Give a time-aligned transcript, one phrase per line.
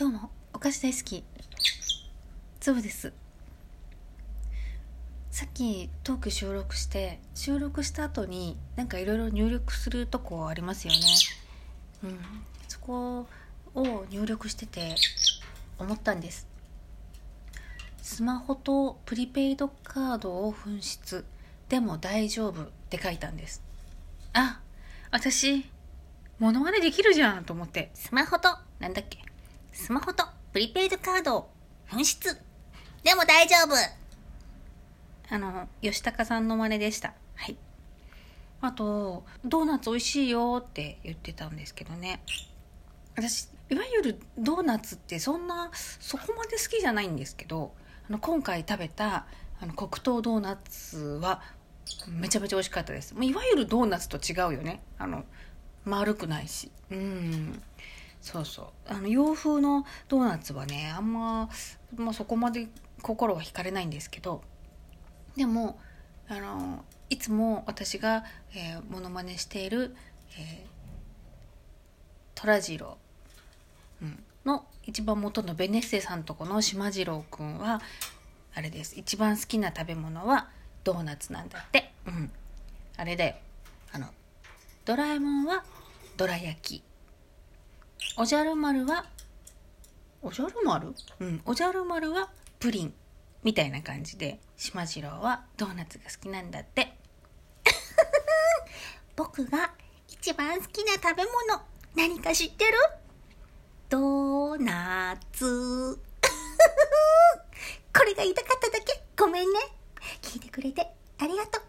[0.00, 1.22] どうもお菓子大好き。
[2.58, 3.12] そうです。
[5.30, 11.00] さっきトーク収録して収録した後になんかいろいろ入力するとこありますよね。
[12.04, 12.18] うん。
[12.66, 13.26] そこ
[13.74, 14.94] を入力してて
[15.78, 16.48] 思ったんです。
[18.00, 21.26] スマホとプリペイドカードを紛失。
[21.68, 23.62] でも大丈夫って書いたんです。
[24.32, 24.62] あ
[25.10, 25.66] 私
[26.38, 27.90] モノマネできるじゃんと思って。
[27.92, 28.48] スマホと
[28.78, 29.18] なんだっけ？
[29.80, 31.50] スマホとプリペイドカードを
[31.90, 32.36] 紛失。
[33.02, 33.74] でも大丈夫。
[35.34, 37.14] あの吉高さんの真似でした。
[37.34, 37.56] はい。
[38.60, 42.22] あとドーナツ美味しいよって言ってたんですけどね。
[43.16, 47.72] 私いわゆるドーナツってそんなそこまで好きじゃないんですけど
[48.08, 49.24] あの今回食べた
[49.62, 51.40] あの黒糖ドーナツは
[52.06, 53.14] めちゃめちゃ美味しかったです。
[53.18, 54.82] いわゆるドーナツと違うよね。
[54.98, 55.24] あの
[55.86, 56.70] 丸くないし。
[56.90, 57.62] うん。
[58.20, 58.66] そうそう。
[58.86, 61.48] あの洋風のドーナツはねあんま、
[61.96, 62.68] まあ、そこまで
[63.02, 64.42] 心は惹かれないんですけど
[65.36, 65.78] でも
[66.28, 69.96] あのいつも私が、えー、モノマネしている、
[72.34, 72.98] 虎次郎、
[74.00, 77.80] うん、の一番元のベネッセさんとこの島次郎くんは
[78.54, 78.98] あれです。
[78.98, 80.48] 一番好きな食べ物は
[80.84, 81.92] ドーナツなんだって。
[82.06, 82.30] うん。
[82.96, 83.34] あれだよ。
[83.92, 84.06] あの
[84.84, 85.64] ドラえもんは
[86.16, 86.89] どら焼き。
[88.16, 89.06] おじゃる丸は？
[90.22, 90.94] おじゃる丸？
[91.20, 91.40] うん。
[91.44, 92.94] おじゃる丸はプリン。
[93.42, 96.94] みたいな感じでしまじろうはドーナツが好きなんだって。
[99.16, 99.72] 僕が
[100.08, 101.62] 一番好きな食べ物
[101.96, 102.76] 何か知ってる？
[103.88, 105.98] ドーナツ。
[107.96, 109.02] これが言いたかっただけ。
[109.18, 109.58] ごめんね。
[110.20, 110.86] 聞いてくれて
[111.18, 111.62] ありがとう